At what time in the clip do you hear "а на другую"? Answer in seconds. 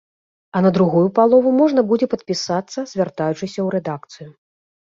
0.55-1.03